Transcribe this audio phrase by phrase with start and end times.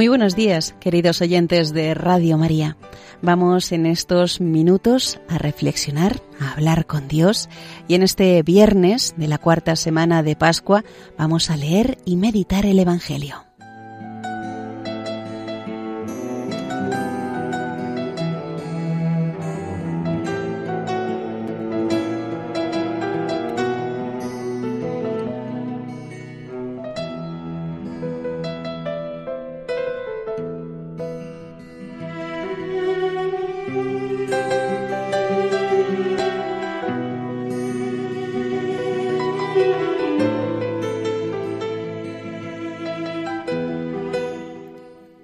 [0.00, 2.78] Muy buenos días, queridos oyentes de Radio María.
[3.20, 7.50] Vamos en estos minutos a reflexionar, a hablar con Dios
[7.86, 10.84] y en este viernes de la cuarta semana de Pascua
[11.18, 13.49] vamos a leer y meditar el Evangelio.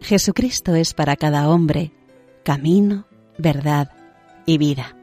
[0.06, 1.90] Jesucristo es para cada hombre
[2.44, 3.90] camino, verdad
[4.46, 4.96] y vida.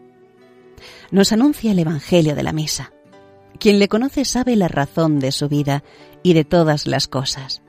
[1.12, 2.94] Nos anuncia el Evangelio de la Misa.
[3.60, 5.84] Quien le conoce sabe la razón de su vida
[6.24, 7.62] y de todas las cosas.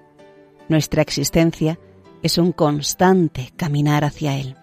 [0.68, 1.80] Nuestra existencia
[2.22, 4.54] es un constante caminar hacia Él.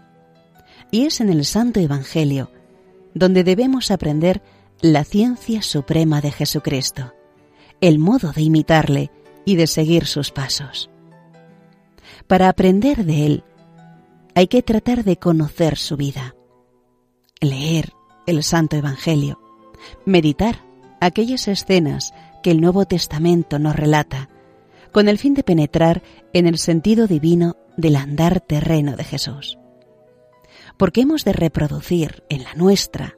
[0.91, 2.51] Y es en el Santo Evangelio
[3.13, 4.41] donde debemos aprender
[4.79, 7.13] la ciencia suprema de Jesucristo,
[7.81, 9.11] el modo de imitarle
[9.43, 10.89] y de seguir sus pasos.
[12.27, 13.43] Para aprender de Él,
[14.35, 16.35] hay que tratar de conocer su vida,
[17.39, 17.93] leer
[18.25, 19.39] el Santo Evangelio,
[20.05, 20.63] meditar
[20.99, 24.29] aquellas escenas que el Nuevo Testamento nos relata,
[24.91, 26.01] con el fin de penetrar
[26.33, 29.57] en el sentido divino del andar terreno de Jesús.
[30.77, 33.17] Porque hemos de reproducir en la nuestra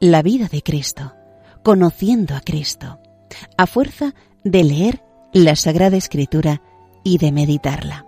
[0.00, 1.14] la vida de Cristo,
[1.62, 3.00] conociendo a Cristo,
[3.56, 6.62] a fuerza de leer la Sagrada Escritura
[7.04, 8.07] y de meditarla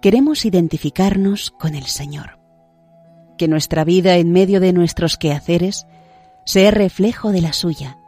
[0.00, 2.38] queremos identificarnos con el Señor.
[3.38, 5.86] Que nuestra vida en medio de nuestros quehaceres
[6.44, 7.98] sea reflejo de la suya.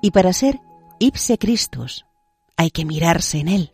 [0.00, 0.60] Y para ser
[0.98, 2.04] ipse Christus
[2.56, 3.72] hay que mirarse en Él.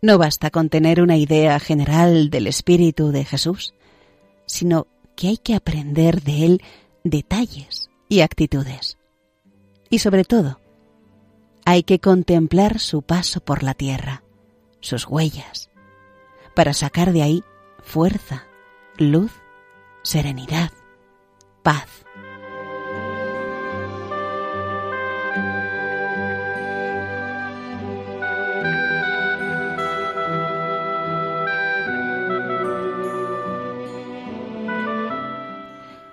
[0.00, 3.74] No basta con tener una idea general del Espíritu de Jesús,
[4.46, 6.62] sino que hay que aprender de Él
[7.04, 8.98] detalles y actitudes.
[9.90, 10.60] Y sobre todo,
[11.64, 14.24] hay que contemplar su paso por la tierra
[14.82, 15.70] sus huellas,
[16.54, 17.44] para sacar de ahí
[17.82, 18.44] fuerza,
[18.98, 19.32] luz,
[20.02, 20.70] serenidad,
[21.62, 21.88] paz.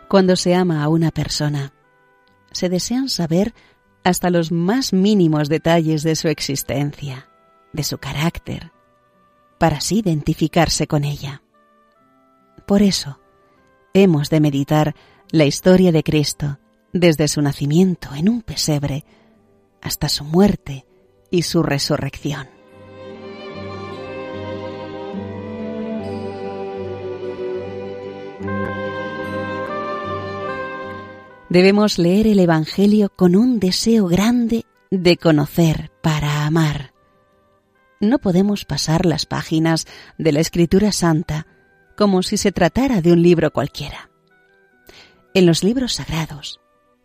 [0.07, 1.71] Cuando se ama a una persona,
[2.51, 3.53] se desean saber
[4.03, 7.28] hasta los más mínimos detalles de su existencia
[7.73, 8.71] de su carácter,
[9.57, 11.43] para así identificarse con ella.
[12.65, 13.19] Por eso,
[13.93, 14.95] hemos de meditar
[15.31, 16.59] la historia de Cristo
[16.93, 19.05] desde su nacimiento en un pesebre
[19.81, 20.85] hasta su muerte
[21.31, 22.47] y su resurrección.
[31.49, 36.93] Debemos leer el Evangelio con un deseo grande de conocer para amar
[37.99, 39.85] no podemos pasar las páginas
[40.17, 41.47] de la Escritura Santa
[41.97, 44.09] como si se tratara de un libro cualquiera.
[45.33, 46.61] En los libros sagrados,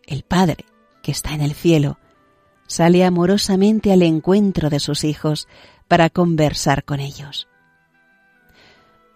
[0.06, 0.64] el Padre,
[1.02, 1.98] que está en el cielo,
[2.66, 5.48] sale amorosamente al encuentro de sus hijos
[5.88, 7.48] para conversar con ellos.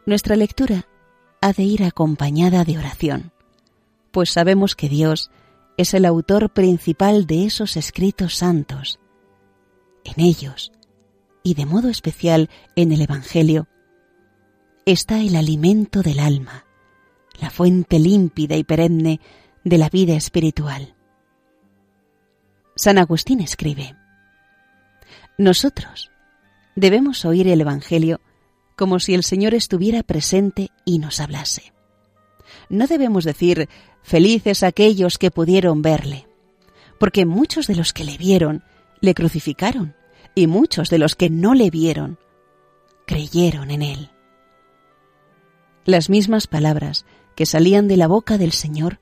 [0.05, 0.87] Nuestra lectura
[1.41, 3.33] ha de ir acompañada de oración,
[4.11, 5.31] pues sabemos que Dios
[5.77, 8.99] es el autor principal de esos escritos santos.
[10.05, 10.73] En ellos
[11.49, 13.69] y de modo especial en el Evangelio,
[14.85, 16.67] está el alimento del alma,
[17.41, 19.19] la fuente límpida y perenne
[19.65, 20.95] de la vida espiritual.
[22.77, 23.97] San Agustín escribe,
[25.39, 26.11] Nosotros
[26.77, 28.21] debemos oír el Evangelio
[28.77, 31.73] como si el Señor estuviera presente y nos hablase.
[32.69, 33.71] No debemos decir
[34.03, 36.29] felices aquellos que pudieron verle,
[37.01, 38.65] porque muchos de los que le vieron
[39.01, 39.97] le crucificaron
[40.39, 42.19] y muchos de los que no le vieron
[43.07, 44.11] creyeron en él.
[45.85, 47.05] Las mismas palabras
[47.35, 49.01] que salían de la boca del Señor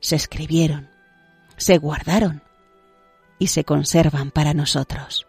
[0.00, 0.90] se escribieron,
[1.56, 2.42] se guardaron
[3.38, 5.27] y se conservan para nosotros.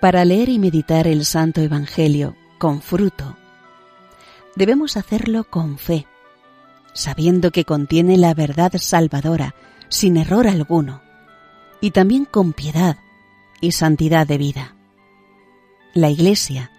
[0.00, 3.36] Para leer y meditar el Santo Evangelio con fruto,
[4.56, 6.06] debemos hacerlo con fe,
[6.94, 9.54] sabiendo que contiene la verdad salvadora,
[9.90, 11.02] sin error alguno,
[11.82, 12.96] y también con piedad
[13.60, 14.74] y santidad de vida.
[15.92, 16.70] La Iglesia,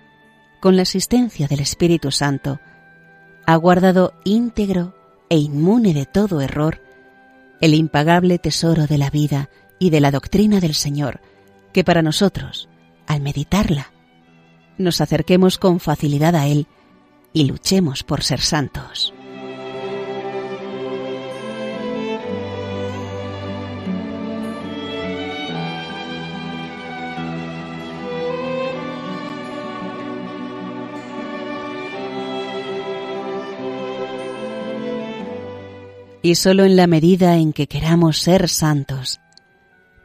[0.59, 2.59] con la asistencia del Espíritu Santo,
[3.45, 4.95] ha guardado íntegro
[5.29, 6.81] e inmune de todo error
[7.62, 11.21] el impagable tesoro de la vida y de la doctrina del Señor,
[11.71, 12.68] que para nosotros,
[13.11, 13.91] al meditarla,
[14.77, 16.67] nos acerquemos con facilidad a Él
[17.33, 19.13] y luchemos por ser santos.
[36.21, 39.20] y sólo en la medida en que queramos ser santos,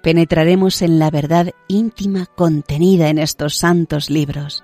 [0.07, 4.63] penetraremos en la verdad íntima contenida en estos santos libros.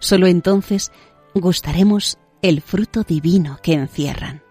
[0.00, 0.90] Sólo entonces
[1.36, 4.42] gustaremos el fruto divino que encierran.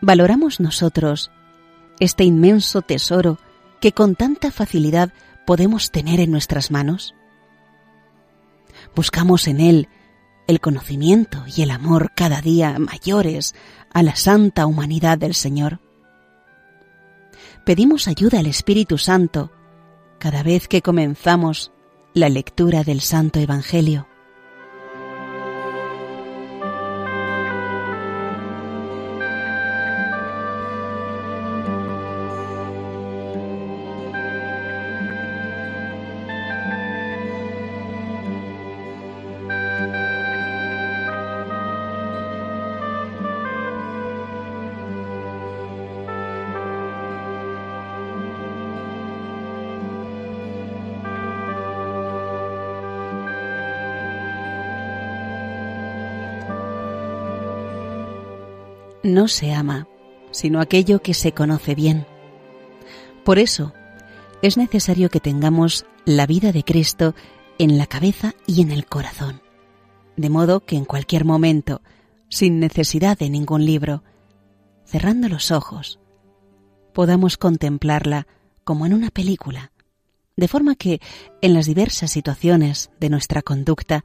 [0.00, 1.30] ¿Valoramos nosotros
[2.00, 3.36] este inmenso tesoro
[3.82, 5.12] que con tanta facilidad
[5.46, 7.14] podemos tener en nuestras manos?
[8.96, 9.88] Buscamos en él
[10.46, 13.54] el conocimiento y el amor cada día mayores
[13.92, 15.83] a la santa humanidad del Señor.
[17.64, 19.50] Pedimos ayuda al Espíritu Santo
[20.18, 21.72] cada vez que comenzamos
[22.12, 24.06] la lectura del Santo Evangelio.
[59.04, 59.86] No se ama,
[60.32, 62.06] sino aquello que se conoce bien.
[63.24, 63.72] Por eso,
[64.42, 67.14] es necesario que tengamos la vida de Cristo
[67.58, 69.42] en la cabeza y en el corazón,
[70.16, 71.82] de modo que en cualquier momento,
[72.28, 74.02] sin necesidad de ningún libro,
[74.84, 76.00] cerrando los ojos,
[76.92, 78.26] podamos contemplarla
[78.64, 79.70] como en una película,
[80.36, 81.00] de forma que
[81.42, 84.04] en las diversas situaciones de nuestra conducta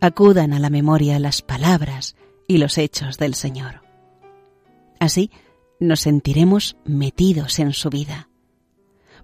[0.00, 2.16] acudan a la memoria las palabras
[2.46, 3.87] y los hechos del Señor.
[4.98, 5.30] Así
[5.80, 8.28] nos sentiremos metidos en su vida.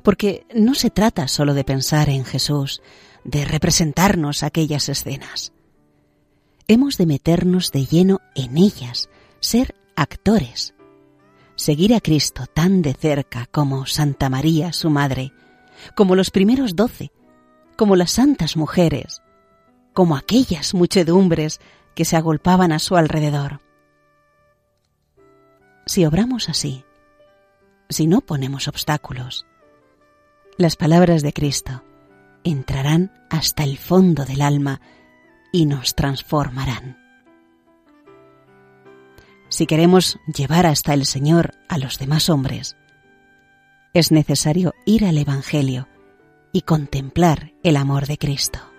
[0.03, 2.83] Porque no se trata solo de pensar en Jesús,
[3.25, 5.53] de representarnos aquellas escenas.
[6.69, 9.09] Hemos de meternos de lleno en ellas,
[9.41, 10.75] ser actores,
[11.57, 15.33] seguir a Cristo tan de cerca como Santa María, su madre,
[15.95, 17.11] como los primeros doce,
[17.77, 19.23] como las santas mujeres,
[19.93, 21.61] como aquellas muchedumbres
[21.95, 23.61] que se agolpaban a su alrededor
[25.87, 26.85] si obramos así,
[27.89, 29.47] si no ponemos obstáculos,
[30.57, 31.83] las palabras de Cristo
[32.45, 34.81] entrarán hasta el fondo del alma
[35.53, 36.99] y nos transformarán.
[39.49, 42.77] Si queremos llevar hasta el Señor a los demás hombres,
[43.93, 45.89] es necesario ir al Evangelio
[46.53, 48.74] y contemplar el amor de Cristo.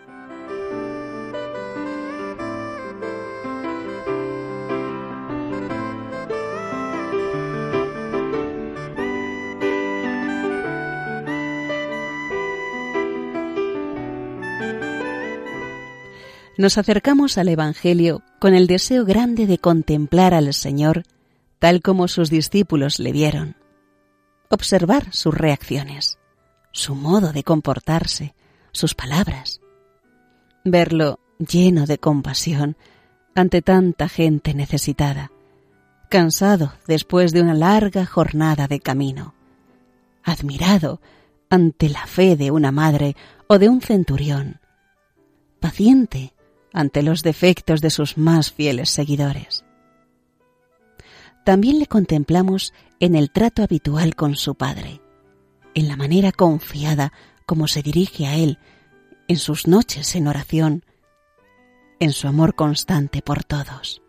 [16.65, 21.03] Nos acercamos al Evangelio con el deseo grande de contemplar al Señor
[21.59, 23.55] tal como sus discípulos le vieron,
[24.49, 26.17] observar sus reacciones,
[26.71, 28.33] su modo de comportarse,
[28.71, 29.61] sus palabras,
[30.63, 32.77] verlo lleno de compasión
[33.35, 35.31] ante tanta gente necesitada,
[36.09, 39.35] cansado después de una larga jornada de camino,
[40.23, 40.99] admirado
[41.47, 44.61] ante la fe de una madre o de un centurión,
[45.59, 46.31] paciente
[46.75, 49.63] ante los defectos de sus más fieles seguidores.
[51.45, 55.01] También le contemplamos en el trato habitual con su Padre,
[55.73, 57.13] en la manera confiada
[57.45, 58.59] como se dirige a Él,
[59.29, 60.83] en sus noches en oración,
[61.99, 64.01] en su amor constante por todos.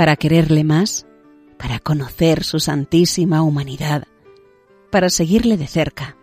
[0.00, 1.04] Para quererle más,
[1.58, 4.04] para conocer su santísima humanidad,
[4.90, 6.16] para seguirle de cerca.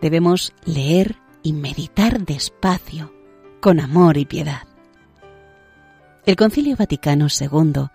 [0.00, 3.12] Debemos leer y meditar despacio,
[3.60, 4.62] con amor y piedad.
[6.24, 7.88] El Concilio Vaticano II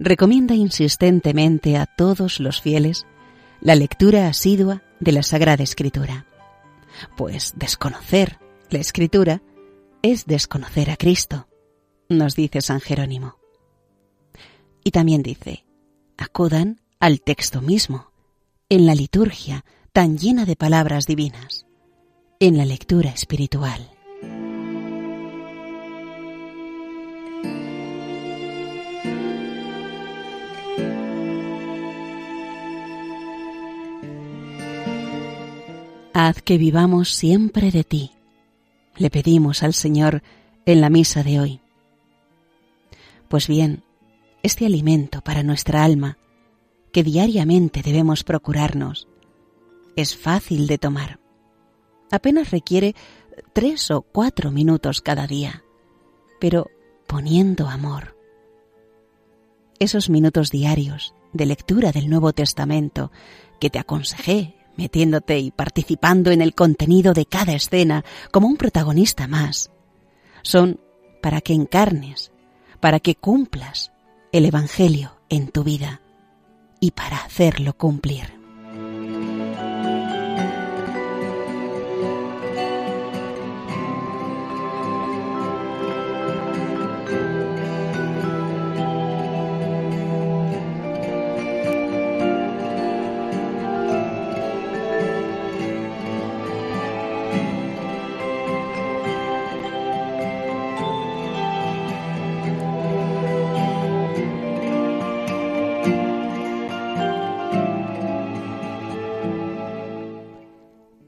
[0.00, 3.06] recomienda insistentemente a todos los fieles
[3.60, 6.26] la lectura asidua de la Sagrada Escritura,
[7.16, 9.40] pues desconocer la Escritura
[10.02, 11.46] es desconocer a Cristo,
[12.08, 13.40] nos dice San Jerónimo.
[14.84, 15.64] Y también dice,
[16.16, 18.10] acudan al texto mismo,
[18.68, 21.66] en la liturgia tan llena de palabras divinas,
[22.40, 23.90] en la lectura espiritual.
[36.14, 38.12] Haz que vivamos siempre de ti,
[38.96, 40.22] le pedimos al Señor
[40.66, 41.60] en la misa de hoy.
[43.28, 43.82] Pues bien,
[44.42, 46.18] este alimento para nuestra alma,
[46.92, 49.08] que diariamente debemos procurarnos,
[49.96, 51.20] es fácil de tomar.
[52.10, 52.94] Apenas requiere
[53.52, 55.64] tres o cuatro minutos cada día,
[56.40, 56.70] pero
[57.06, 58.16] poniendo amor.
[59.78, 63.10] Esos minutos diarios de lectura del Nuevo Testamento
[63.60, 69.28] que te aconsejé metiéndote y participando en el contenido de cada escena como un protagonista
[69.28, 69.70] más.
[70.42, 70.80] Son
[71.20, 72.32] para que encarnes,
[72.80, 73.91] para que cumplas
[74.32, 76.00] el Evangelio en tu vida
[76.80, 78.41] y para hacerlo cumplir.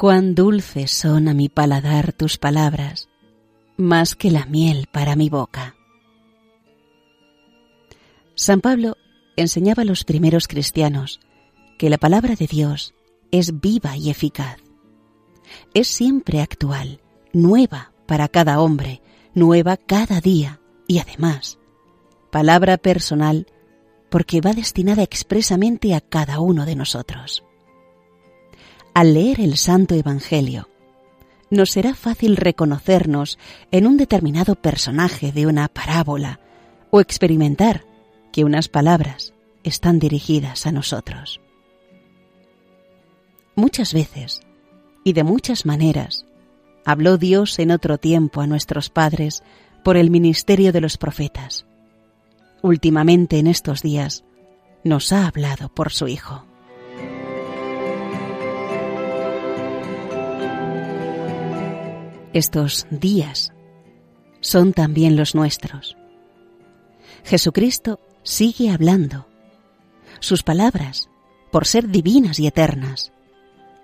[0.04, 3.08] Cuán dulces son a mi paladar tus palabras,
[3.78, 5.76] más que la miel para mi boca.
[8.34, 8.98] San Pablo
[9.36, 11.20] enseñaba a los primeros cristianos
[11.78, 12.94] que la palabra de Dios
[13.30, 14.58] es viva y eficaz.
[15.72, 17.00] Es siempre actual,
[17.32, 19.00] nueva para cada hombre,
[19.32, 21.58] nueva cada día y además,
[22.30, 23.46] palabra personal
[24.10, 27.42] porque va destinada expresamente a cada uno de nosotros
[28.94, 30.68] al leer el Santo Evangelio,
[31.50, 33.38] nos será fácil reconocernos
[33.70, 36.40] en un determinado personaje de una parábola
[36.90, 37.84] o experimentar
[38.32, 39.34] que unas palabras
[39.64, 41.40] están dirigidas a nosotros.
[43.56, 44.40] Muchas veces
[45.04, 46.24] y de muchas maneras
[46.84, 49.42] habló Dios en otro tiempo a nuestros padres
[49.82, 51.66] por el ministerio de los profetas.
[52.62, 54.24] Últimamente en estos días
[54.84, 56.46] nos ha hablado por su Hijo.
[62.34, 63.52] Estos días
[64.40, 65.96] son también los nuestros.
[67.22, 69.28] Jesucristo sigue hablando.
[70.18, 71.08] Sus palabras,
[71.52, 73.12] por ser divinas y eternas,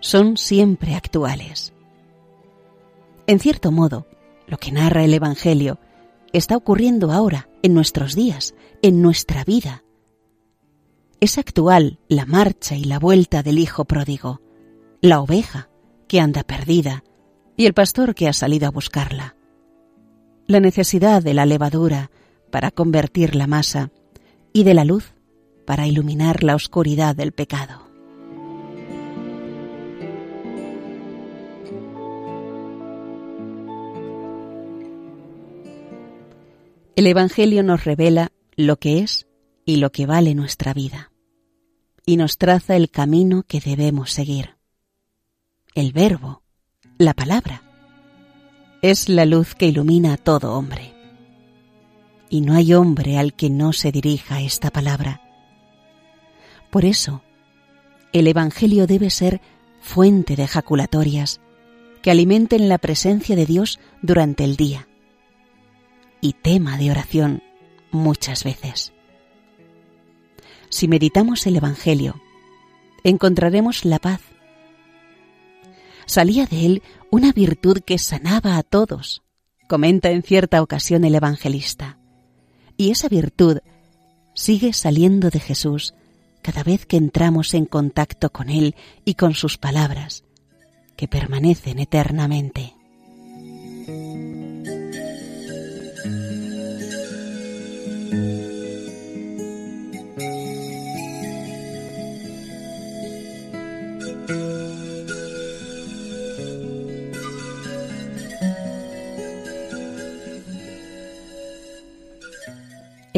[0.01, 1.73] son siempre actuales.
[3.29, 4.09] En cierto modo,
[4.49, 5.79] lo que narra el Evangelio
[6.33, 9.85] está ocurriendo ahora, en nuestros días, en nuestra vida.
[11.21, 14.41] Es actual la marcha y la vuelta del Hijo pródigo,
[15.01, 15.71] la oveja
[16.09, 17.05] que anda perdida,
[17.57, 19.37] y el pastor que ha salido a buscarla.
[20.47, 22.11] La necesidad de la levadura
[22.51, 23.91] para convertir la masa
[24.53, 25.15] y de la luz
[25.67, 27.91] para iluminar la oscuridad del pecado.
[36.97, 39.27] El Evangelio nos revela lo que es
[39.65, 41.13] y lo que vale nuestra vida,
[42.05, 44.57] y nos traza el camino que debemos seguir.
[45.75, 46.40] El Verbo,
[47.01, 47.63] la palabra.
[48.83, 50.93] Es la luz que ilumina a todo hombre.
[52.29, 55.23] Y no hay hombre al que no se dirija esta palabra.
[56.69, 57.23] Por eso,
[58.13, 59.41] el Evangelio debe ser
[59.81, 61.41] fuente de ejaculatorias
[62.03, 64.87] que alimenten la presencia de Dios durante el día
[66.21, 67.43] y tema de oración
[67.93, 68.93] muchas veces.
[70.69, 72.21] Si meditamos el Evangelio,
[73.05, 74.21] encontraremos la paz
[76.11, 79.23] salía de él una virtud que sanaba a todos,
[79.69, 81.99] comenta en cierta ocasión el evangelista.
[82.77, 83.59] Y esa virtud
[84.35, 85.95] sigue saliendo de Jesús
[86.43, 88.75] cada vez que entramos en contacto con Él
[89.05, 90.25] y con sus palabras,
[90.97, 92.75] que permanecen eternamente.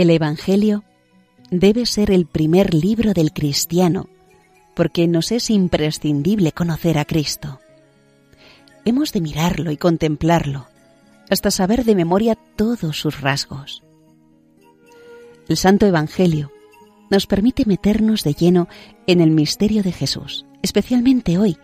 [0.02, 0.82] El Evangelio
[1.52, 4.08] debe ser el primer libro del cristiano,
[4.74, 7.60] porque nos es imprescindible conocer a Cristo.
[8.84, 10.66] Hemos de mirarlo y contemplarlo,
[11.30, 13.84] hasta saber de memoria todos sus rasgos.
[15.48, 16.50] El Santo Evangelio
[17.08, 18.66] nos permite meternos de lleno
[19.06, 21.58] en el misterio de Jesús, especialmente hoy,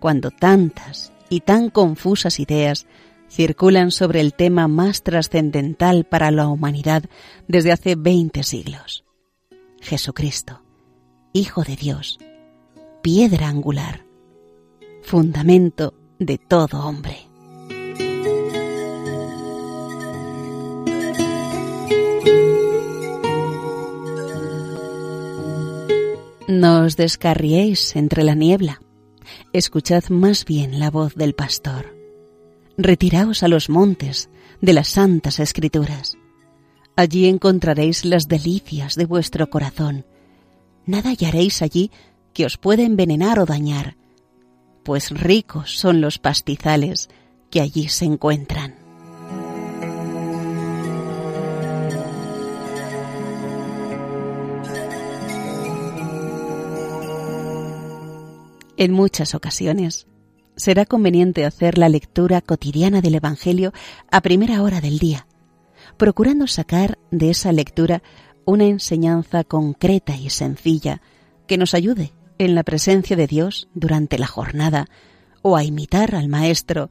[0.00, 2.88] cuando tantas y tan confusas ideas
[3.30, 7.04] circulan sobre el tema más trascendental para la humanidad
[7.48, 9.04] desde hace veinte siglos.
[9.80, 10.62] Jesucristo,
[11.32, 12.18] Hijo de Dios,
[13.02, 14.04] piedra angular,
[15.02, 17.30] fundamento de todo hombre.
[26.48, 28.80] No os descarriéis entre la niebla,
[29.52, 31.99] escuchad más bien la voz del pastor.
[32.82, 34.30] Retiraos a los montes
[34.62, 36.16] de las santas escrituras.
[36.96, 40.06] Allí encontraréis las delicias de vuestro corazón.
[40.86, 41.90] Nada hallaréis allí
[42.32, 43.98] que os pueda envenenar o dañar,
[44.82, 47.10] pues ricos son los pastizales
[47.50, 48.76] que allí se encuentran.
[58.78, 60.06] En muchas ocasiones
[60.60, 63.72] será conveniente hacer la lectura cotidiana del Evangelio
[64.10, 65.26] a primera hora del día,
[65.96, 68.02] procurando sacar de esa lectura
[68.44, 71.00] una enseñanza concreta y sencilla
[71.48, 74.86] que nos ayude en la presencia de Dios durante la jornada
[75.42, 76.90] o a imitar al Maestro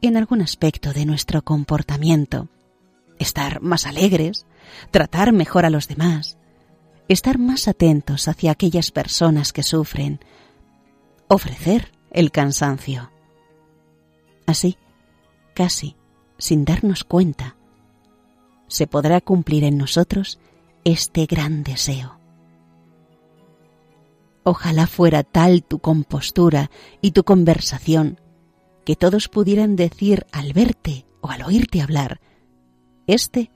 [0.00, 2.48] en algún aspecto de nuestro comportamiento.
[3.18, 4.46] Estar más alegres,
[4.90, 6.38] tratar mejor a los demás,
[7.08, 10.20] estar más atentos hacia aquellas personas que sufren,
[11.28, 13.10] ofrecer el cansancio.
[14.46, 14.76] Así,
[15.54, 15.96] casi
[16.38, 17.56] sin darnos cuenta,
[18.66, 20.38] se podrá cumplir en nosotros
[20.84, 22.18] este gran deseo.
[24.42, 26.70] Ojalá fuera tal tu compostura
[27.02, 28.18] y tu conversación
[28.84, 32.20] que todos pudieran decir al verte o al oírte hablar,
[33.06, 33.50] Este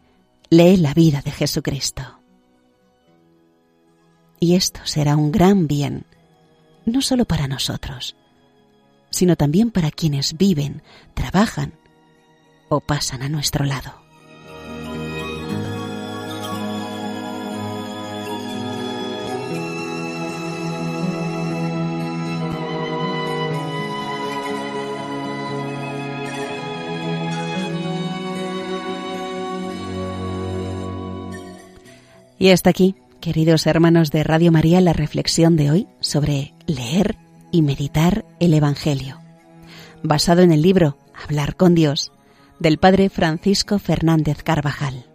[0.51, 2.21] lee la vida de Jesucristo.
[4.41, 6.07] Y esto será un gran bien
[6.85, 8.17] no solo para nosotros,
[9.15, 10.83] sino también para quienes viven,
[11.15, 11.75] trabajan
[12.69, 14.03] o pasan a nuestro lado.
[32.39, 37.17] Y hasta aquí Queridos hermanos de Radio María, la reflexión de hoy sobre leer
[37.55, 39.21] y meditar el Evangelio,
[40.03, 42.11] basado en el libro Hablar con Dios
[42.59, 45.07] del Padre Francisco Fernández Carvajal.